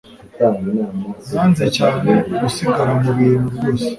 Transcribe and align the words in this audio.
Nanze 1.33 1.65
cyane 1.77 2.11
gusigara 2.39 2.91
mubintu 3.03 3.47
rwose 3.55 3.87